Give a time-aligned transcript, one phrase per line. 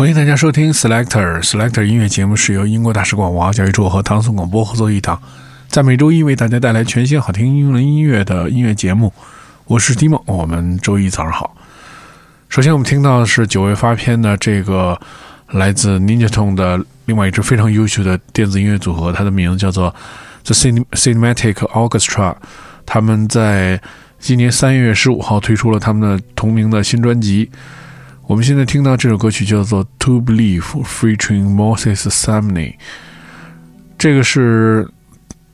[0.00, 5.20] 欢迎大家收听 Selector Selector 音乐节目，是由英国大使馆文化教育处和唐宋广播合作一档，
[5.68, 9.12] 在每周一为大家带来全新好听英伦音乐的音乐节目。
[9.66, 11.54] 我是迪梦，我们周一早上好。
[12.48, 14.98] 首先，我们听到的是九月发片的这个
[15.50, 19.94] 来自 Ninja Tone 的另外一支非常优秀的电子音乐组合，它的名字叫做
[20.44, 22.34] The Cinematic Orchestra。
[22.86, 23.78] 他们在
[24.18, 27.50] 今年三月十五号推出了他们的同名的新专辑。
[28.30, 32.74] 我们现在听到这首歌曲叫做《To Believe》，featuring Moses Sumney。
[33.98, 34.88] 这个是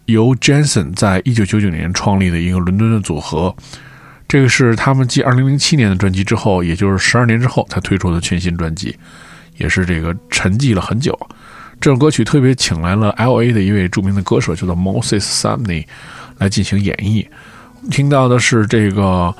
[0.05, 3.57] 由 Jensen 在一九九九年创立的一个伦敦的组合。
[4.29, 8.95] 这个是他们继二零零七年的专辑之后，也就是十二年之后才推出的全新专辑，
[9.57, 11.19] 也是这个沉寂了很久。
[11.81, 15.87] 这首歌曲特别请来了 L A 的一位著名的歌手，叫做 Moses Sumney
[16.37, 17.27] 来进行演绎。
[17.91, 19.35] 听到的是这个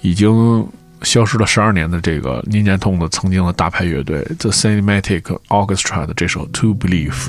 [0.00, 0.66] 已经。
[1.04, 7.28] 消失了十二年的这个年年痛的曾经的大牌乐队 The Cinematic Orchestra 的这首 To Believe。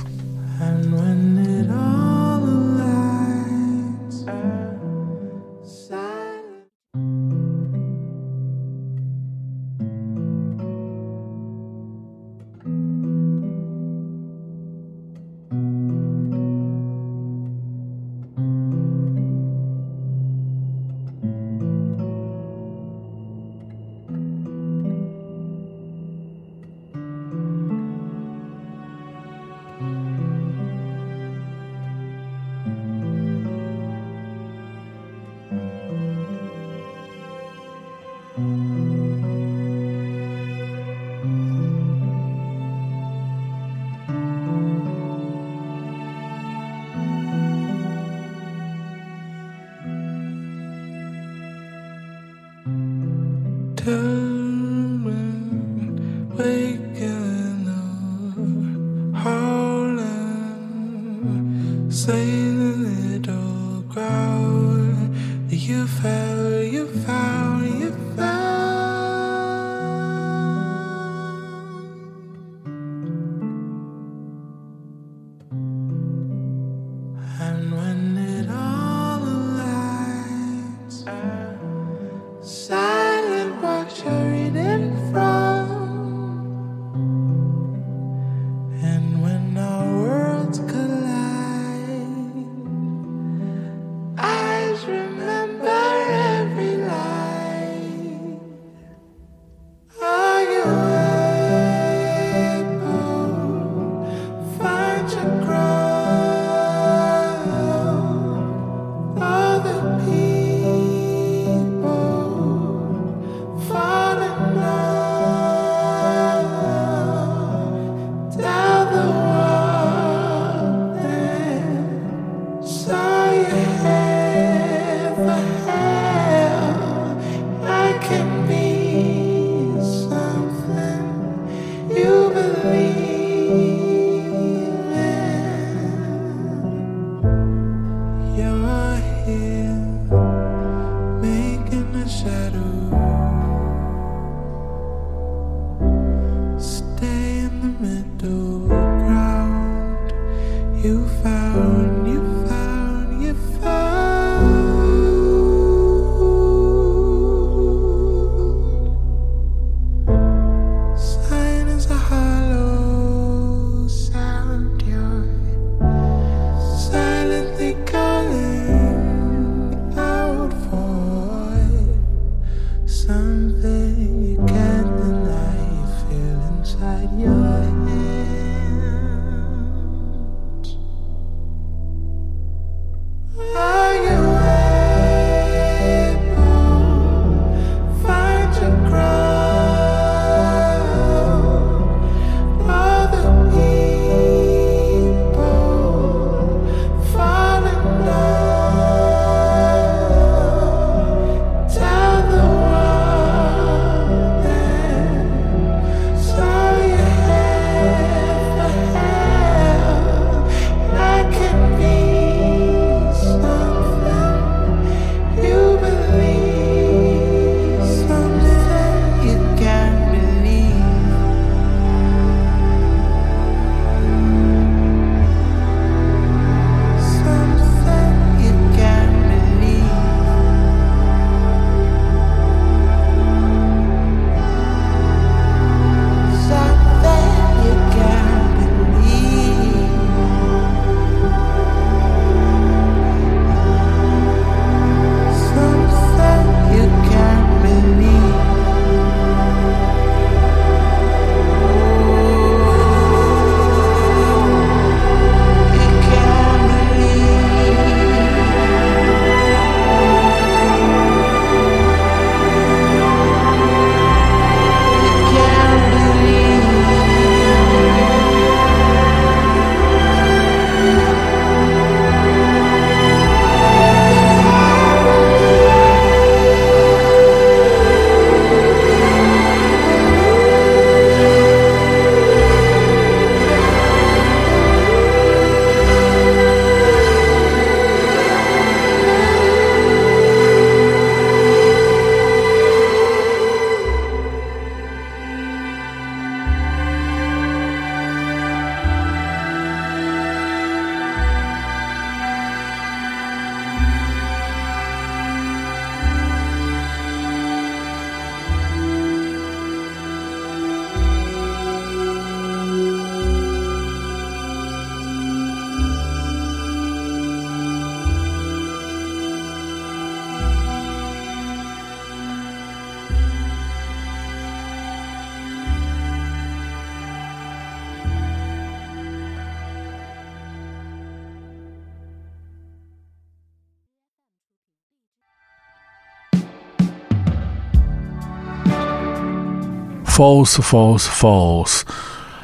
[340.15, 341.81] False, false, false，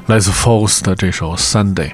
[0.08, 1.92] 来自 False 的这首 Sunday，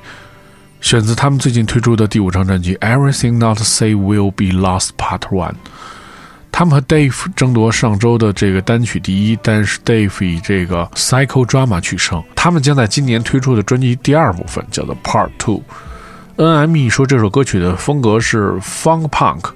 [0.81, 5.53] 选自他们最近推出的第五张专辑 Everything Not Say Will Be Lost Part One。
[6.51, 12.24] 他们和 Dave 争夺上周的这个单曲第一，但是 Dave 以这个 Psycho Drama 取胜。
[12.33, 15.62] 他们将在今年推出的专辑第二部分叫做 Part Two。
[16.38, 19.51] NME 说这首歌曲的风格是 Funk Punk，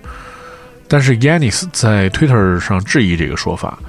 [0.87, 3.79] 但是 Yanis 在 Twitter 上质疑这个说法。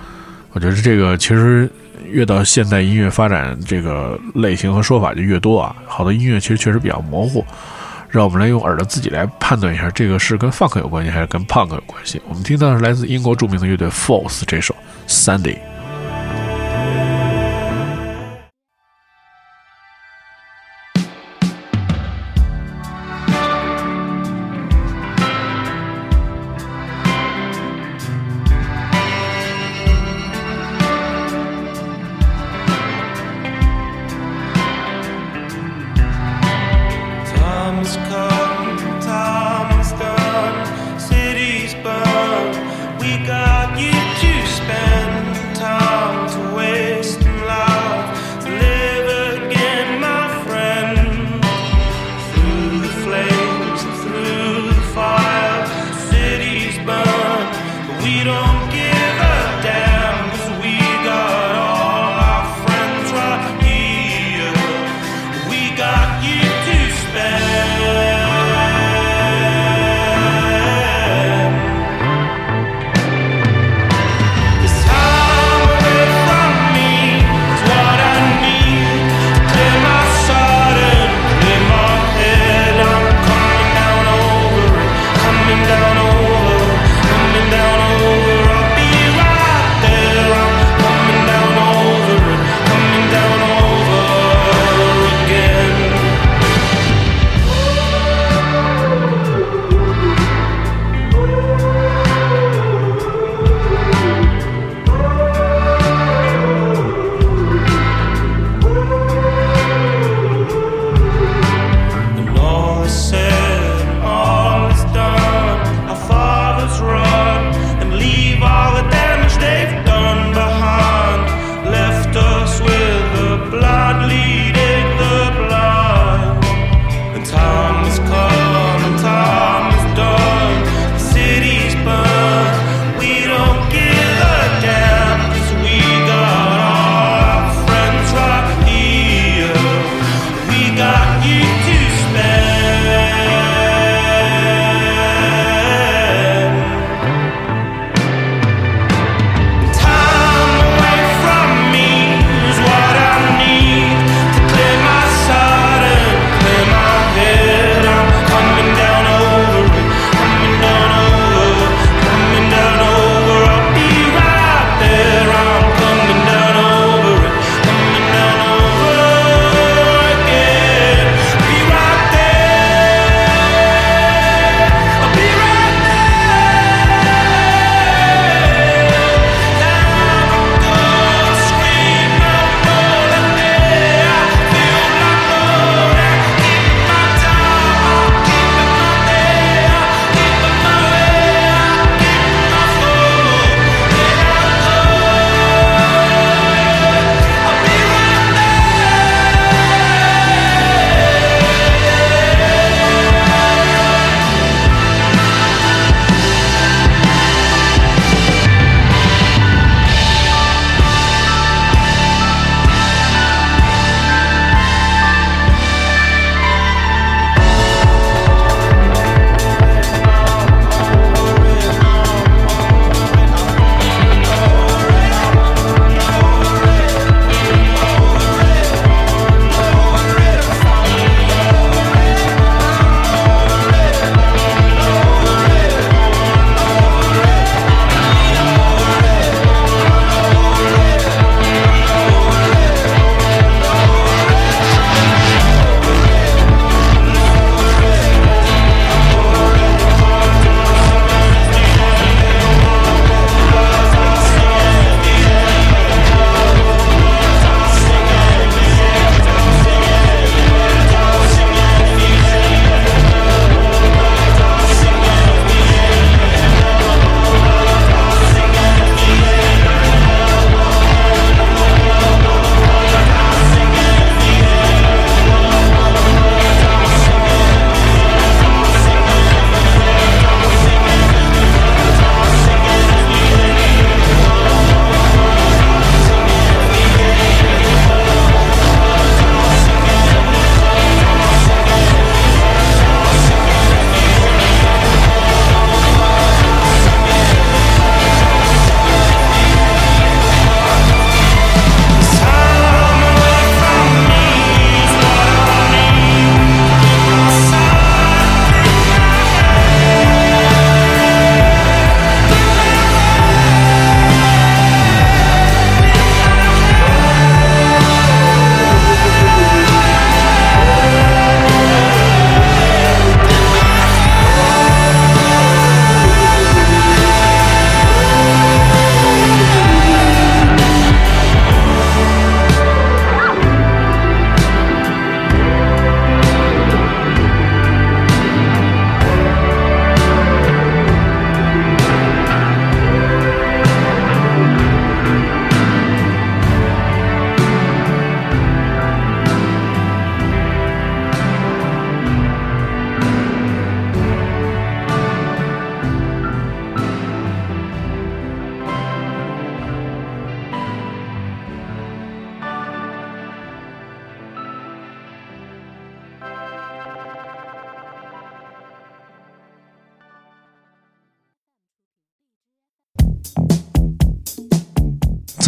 [0.53, 1.71] 我觉得这个其实
[2.07, 5.75] 越到现代音乐发展，这个类型和说法就越多啊。
[5.87, 7.45] 好多音乐其实确实比较模糊，
[8.09, 12.21] 让我们来用耳朵自己来判断一下，这个是跟 funk 有关系还是跟 punk 有关系。
[12.29, 14.75] 我们听到的是来自英国著名的乐队 False 这首
[15.09, 15.59] Sunday。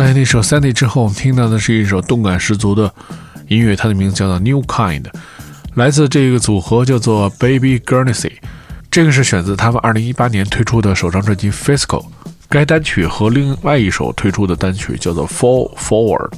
[0.04, 2.92] 在那首《Sandy》之后，我们听到的是一首动感十足的
[3.48, 5.02] 音乐，它的名字叫做《New Kind》，
[5.76, 8.32] 来自这个组合叫做 Baby Gurney。
[8.90, 12.02] 这个是选自他们2018年推出的首张专辑《Physical》，
[12.50, 16.28] 该单曲和另外一首推出的单曲叫做《Fall Forward》，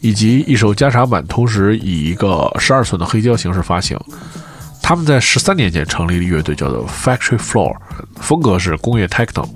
[0.00, 3.96] 以及一首加长版，同时以一个十二寸的黑胶形式发行。
[4.82, 7.76] 他们在十三年前成立的乐队叫做 Factory Floor，
[8.16, 9.48] 风格是工业 techno，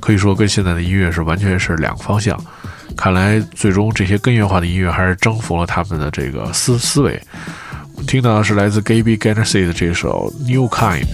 [0.00, 2.34] 可以说跟现在的音乐是完全是两个方向。
[2.96, 7.20] 看来最终这些根源化的音乐还是征服了他们的这个思思维。
[8.06, 11.06] 听到的是来自 Gaby Gennessy 的这首 New Kind。》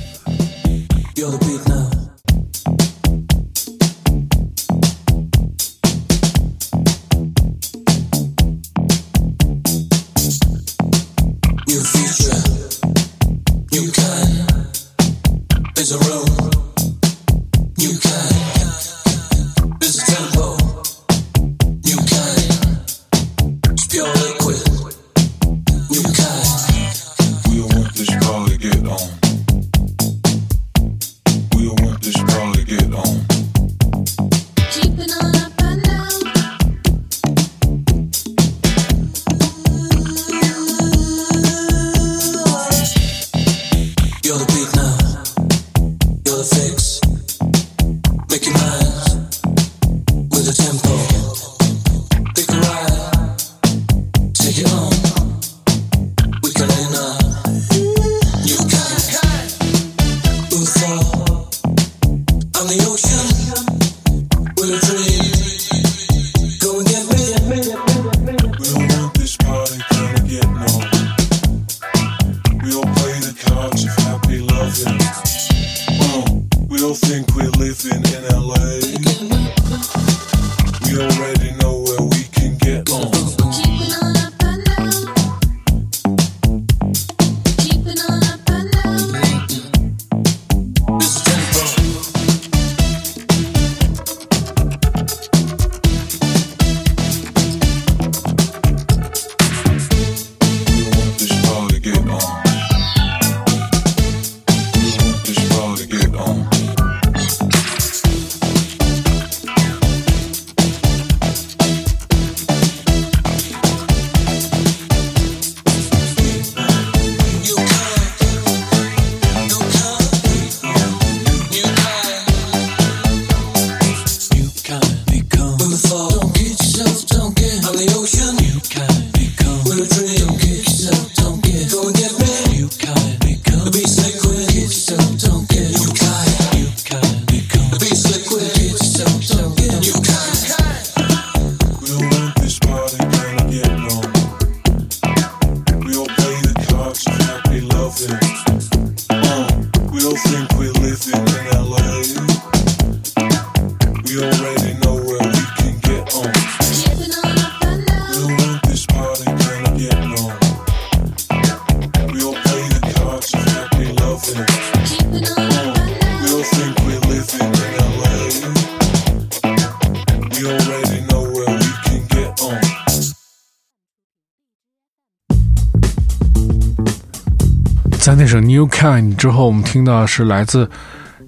[179.16, 180.68] 之后，我们听到的是来自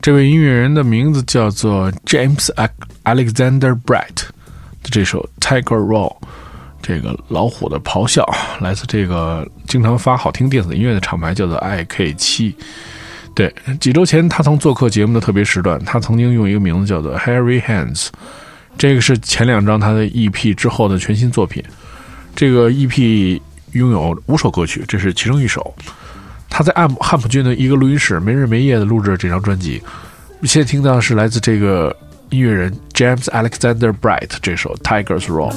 [0.03, 2.51] 这位音乐人的名字叫做 James
[3.05, 4.27] Alexander Bright
[4.83, 6.13] 的这首《Tiger Roar》，
[6.83, 8.29] 这个老虎的咆哮，
[8.61, 12.55] 来自这个经常发好听电子音乐的厂牌叫做 IK 七。
[13.35, 18.09] 对，几周前他曾做客节目的特别时段，他曾经用一个名字叫做 Harry Hands，
[18.77, 21.65] 这个是前两张他的 EP 之后的全新作品。
[22.35, 23.41] 这个 EP
[23.73, 25.75] 拥有五首歌曲，这是其中一首。
[26.57, 29.83] 他在汉汉普郡的一个录音室没日没夜的录制这张专辑。
[30.45, 31.95] 现在听到的是来自这个
[32.31, 35.53] 音乐人 James Alexander Bright 这首《Tigers Roar》。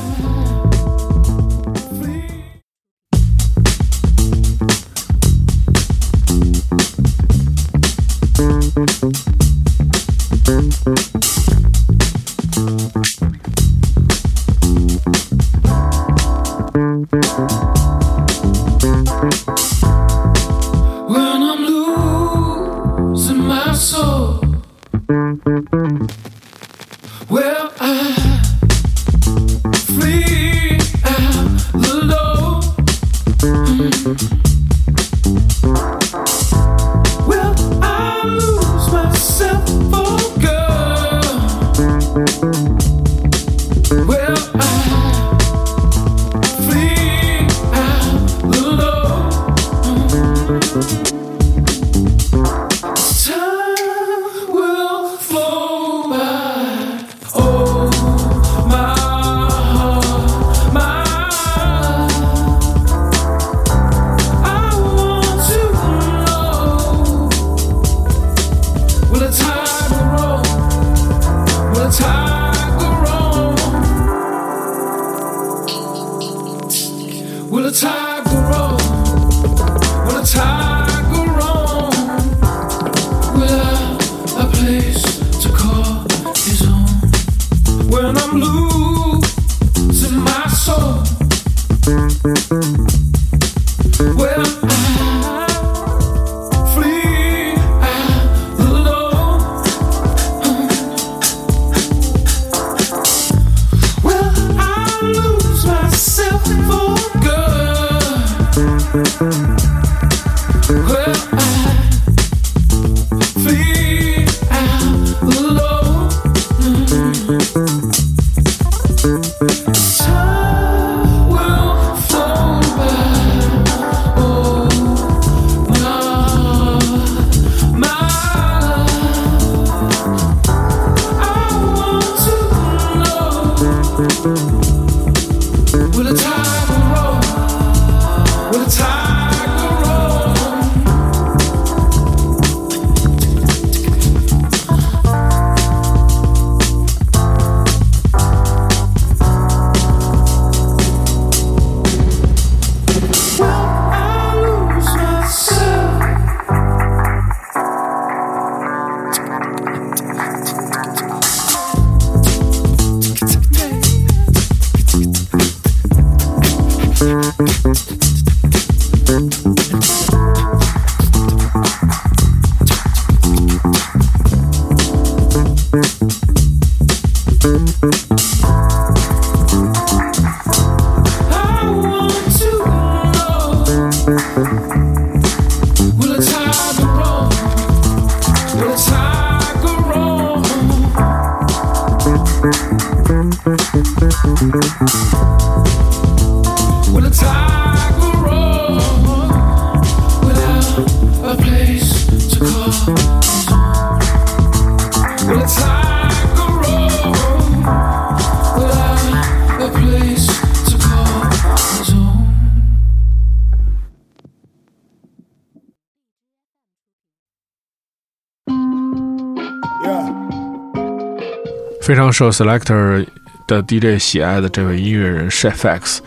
[222.19, 223.07] 受 Selector
[223.47, 226.01] 的 DJ 喜爱的这位音乐人 Chef X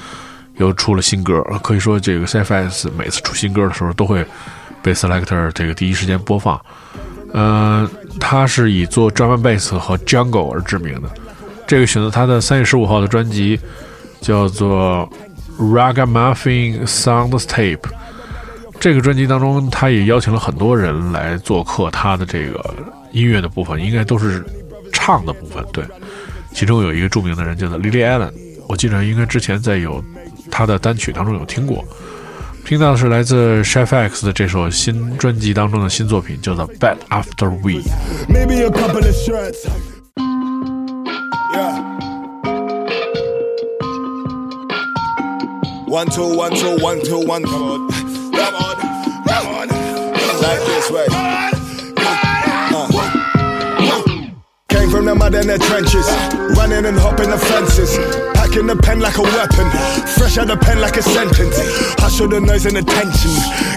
[0.59, 4.23] 又出了新歌，可以说这个 Chef X 每次出新歌的时候都会
[4.83, 6.61] 被 Selector 这个第一时间播放。
[7.33, 7.89] 呃，
[8.21, 11.09] 他是以做 drum and bass 和 jungle 而知名的。
[11.67, 13.59] 这个选择他的三月十五号的专辑
[14.21, 15.09] 叫做
[15.59, 17.89] Ragamuffin Soundtape。
[18.79, 22.63] 这个专辑当中，他也邀请了很多人来做客他的这个
[23.13, 24.45] 音乐的部分，应该都是
[25.05, 25.65] 唱的部分。
[25.73, 25.85] 对，
[26.55, 28.31] 其中有一个著名的人叫做 Lily Allen，
[28.69, 30.01] 我记得应该之前在有
[30.49, 31.85] 他的单曲当中有听过。
[32.65, 37.83] 听到的是来自 Chef X 的这首新专辑当中的新作品，叫做《Bad After We》。
[38.29, 39.67] Maybe a couple of shirts.
[41.53, 41.83] Yeah.
[45.89, 47.43] One, two, one, two, one, two, one.
[47.43, 47.91] Come on.
[48.33, 48.77] Come on.
[49.27, 49.69] Come on.
[50.41, 51.52] Like this way.
[54.83, 56.11] Came from the mud and the trenches,
[56.59, 57.97] running and hopping the fences,
[58.35, 59.71] packing the pen like a weapon,
[60.19, 61.57] fresh out the pen like a sentence.
[62.03, 63.31] Hustle the noise and the tension.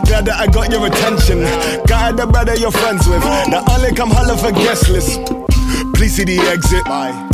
[0.10, 1.42] Glad that I got your attention.
[1.86, 3.24] Got the brother you're friends with.
[3.24, 5.22] Now only come holler for guest list.
[5.94, 6.84] Please see the exit.
[6.86, 7.25] Bye.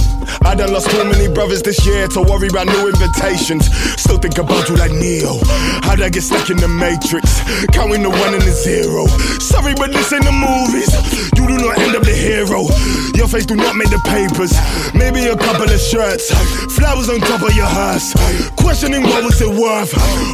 [0.45, 3.67] I done lost too many brothers this year to worry about new invitations.
[3.99, 5.39] Still think about you like Neo.
[5.83, 7.41] How'd I get stuck in the matrix?
[7.71, 9.07] Counting the one and the zero.
[9.39, 10.91] Sorry, but this ain't the movies.
[11.37, 12.67] You do not end up the hero.
[13.15, 14.53] Your face do not make the papers.
[14.93, 16.31] Maybe a couple of shirts.
[16.75, 18.13] Flowers on top of your hearse.
[18.57, 19.91] Questioning what was it worth.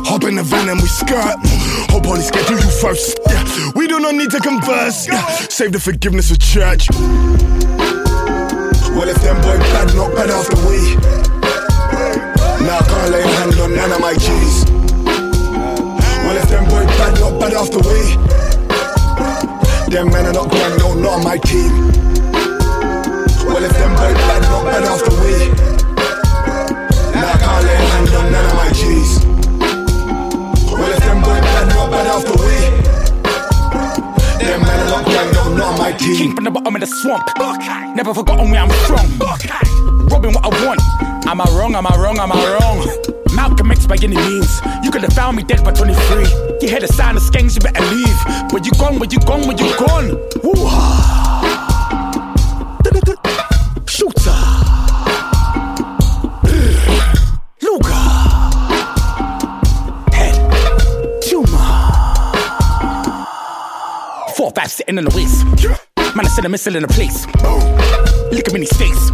[0.07, 1.37] Hop in the van and we skirt.
[1.91, 3.19] Hope police get to you first.
[3.29, 3.43] Yeah.
[3.75, 5.07] We do not need to converse.
[5.07, 5.25] Yeah.
[5.49, 6.87] Save the forgiveness of church.
[8.97, 10.95] Well, if them boy bad, not bad after we.
[12.65, 14.65] Now I can't lay a hand on none of my G's.
[16.25, 18.17] Well, if them boy bad, not bad after we.
[19.93, 21.91] Them men are not gang, no, not my team.
[23.45, 25.53] Well, if them boy bad, not bad after we.
[27.13, 29.19] Now I can't lay a hand on none of my G's.
[30.73, 32.76] Well, if them boy bad, not bad after we.
[34.47, 36.15] Them are not gang, on my team.
[36.15, 37.27] King from the bottom of the swamp.
[37.95, 39.05] Never forgotten where I'm from.
[40.07, 40.81] Robbing what I want.
[41.27, 41.75] Am I wrong?
[41.75, 42.17] Am I wrong?
[42.17, 42.87] Am I wrong?
[43.35, 44.61] Malcolm X by any means.
[44.83, 46.23] You could have found me dead by 23.
[46.61, 48.51] You hear the sound of skanks, you better leave.
[48.51, 48.99] Where you gone?
[48.99, 49.45] Where you gone?
[49.47, 50.15] Where you gone?
[50.43, 51.26] Woo.
[64.97, 65.45] In the waist.
[66.15, 67.25] Man, I send a missile in a place.
[67.27, 69.11] At me in his face.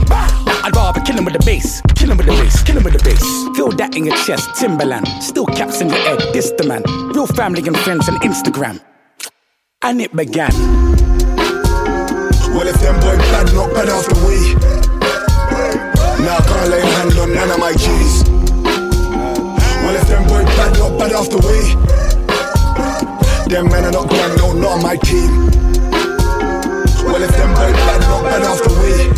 [0.63, 2.93] I'd rather kill him with the bass, kill him with the bass, kill him with
[2.93, 3.23] the bass.
[3.57, 5.07] Feel that in your chest, Timberland.
[5.21, 6.83] Still caps in your head, this the man.
[7.13, 8.79] Real family and friends on Instagram.
[9.81, 10.51] And it began.
[12.53, 14.55] Well, if them boy bad, not bad after we.
[16.23, 18.23] Now I can't lay a hand on none of my G's.
[19.83, 23.02] Well, if them boy bad, not bad after we.
[23.47, 25.51] Them men are not gang, no, not on my team.
[27.05, 29.09] Well, if them boy bad, not bad after we.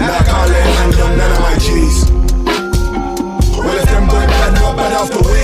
[0.00, 2.10] Now I can't lay a hand on none of my G's.
[3.58, 5.42] Well, if them boy bad, not bad after we.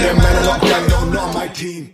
[0.00, 1.88] Them men are not gang, no, not on my team.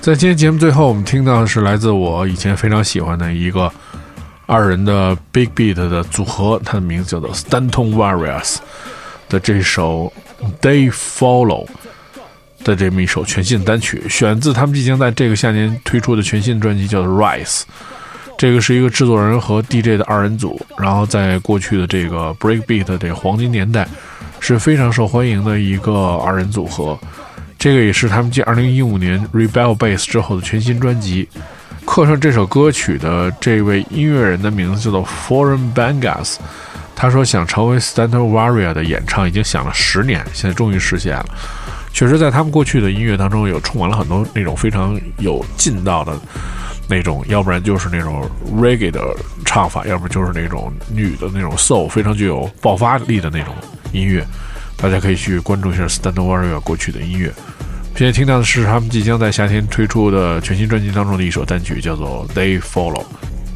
[0.00, 3.70] 在今天节目最后，我们听到的是来自我以前非常喜欢的一个
[4.46, 8.56] 二人的 Big Beat 的组合，它的名字叫做 Stanton Warriors
[9.28, 10.12] 的这首
[10.62, 11.66] 《They Follow》
[12.64, 17.60] 的这么一首全新的单曲，选自他们即将在这个夏天推出的全新专辑，叫做《Rise》。
[18.38, 23.88] 这个是一个制作人和 DJ 的二人组，然后在过去的这个 Breakbeat 的这黄金年代
[24.40, 25.92] 是非常受欢迎的一个
[26.24, 26.98] 二人组合。
[27.58, 31.26] 这个也是他们继2015年 Rebel Bass 之后的全新专辑。
[31.96, 36.36] 刻上这首歌曲的这位音乐人的名字叫做 Foreign Bangas。
[36.94, 41.24] 他说想成为 Stanton Warrior 的演唱已经想了十年，现在终于实现了。
[41.94, 46.14] 确实，在他们过去的音乐当中，有充满了很多那种非常有劲道的
[46.86, 49.00] 那种，要不然就是那种 reggae 的
[49.46, 53.54] 唱法，要不然就是那种女的那种 soul，非常具有爆发力的那种
[53.92, 54.22] 音乐。
[54.76, 57.32] 大家可以去关注一下 Stanton Warrior 过去的音乐。
[57.96, 63.00] 现在听到的是他们即将在夏天推出的全新专辑当中的一首单曲，叫做《They Follow》。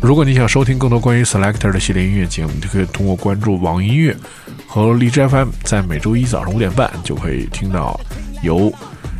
[0.00, 4.16] 如果你想收听更多关于 Selector 的系列音乐节目，你就可以通过关注网易音乐
[4.66, 8.00] 和荔枝 FM，在每周一早上五点半就可以听到
[8.42, 8.72] 由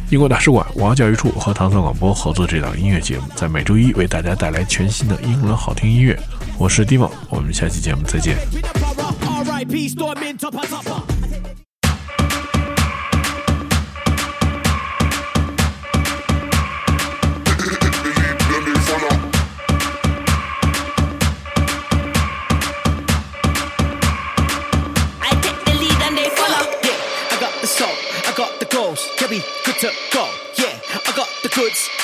[0.08, 6.18] 英国大使馆文化教育处和唐宋广播合作这档音乐节目，在每周一为大家带来全新的英文好听音乐。
[6.56, 8.38] 我是 Dimo，我们下期节目再见。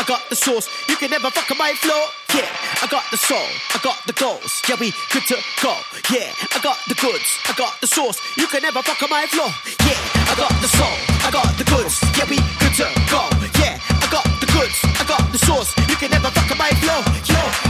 [0.06, 0.68] Got the sauce.
[0.88, 2.02] You can never fuck on my floor.
[2.34, 2.46] Yeah,
[2.82, 4.62] I got the soul, I got the goals.
[4.68, 5.74] Yeah, we good to go.
[6.10, 8.18] Yeah, I got the goods, I got the sauce.
[8.36, 9.50] You can never fuck on my floor.
[9.82, 9.98] Yeah,
[10.30, 11.98] I got the soul, I got the goods.
[12.16, 13.22] Yeah, we good to go.
[13.58, 15.74] Yeah, I got the goods, I got the sauce.
[15.88, 17.02] You can never fuck on my floor.
[17.26, 17.65] Yo,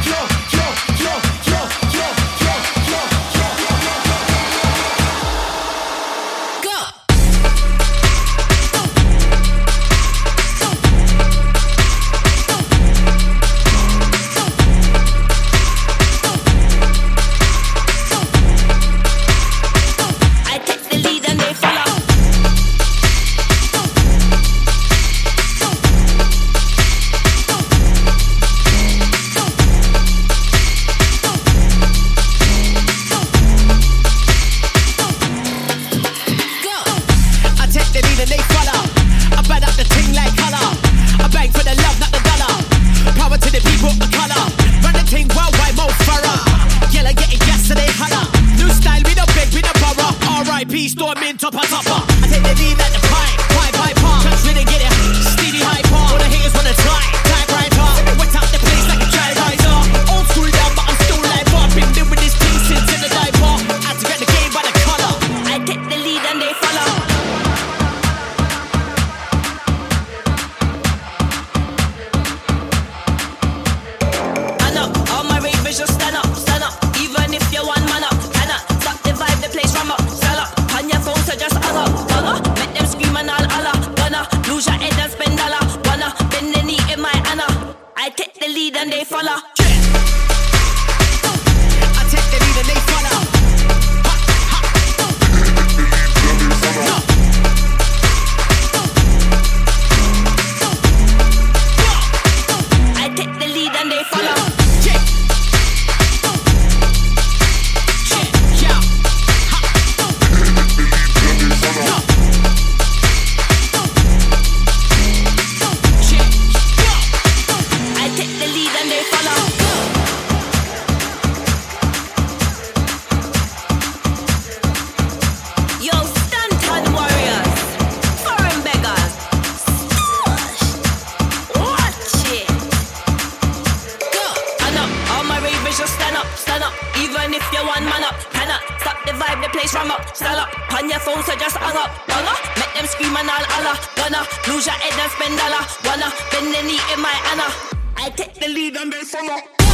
[148.87, 149.66] and they follow.